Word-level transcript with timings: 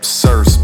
Sirs, 0.00 0.58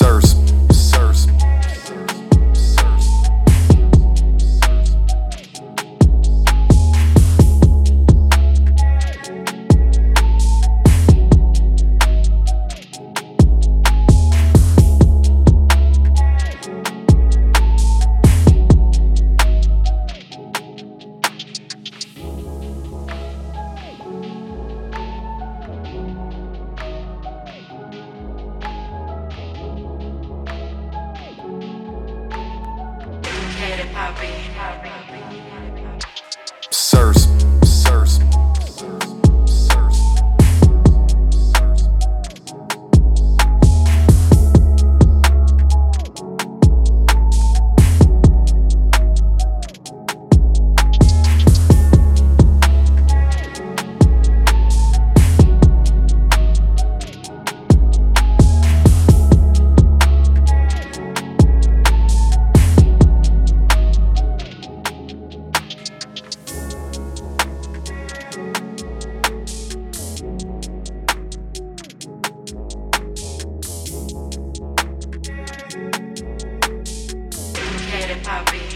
sirs, 0.00 0.39
sirs, 36.70 37.29
Happy. 78.24 78.69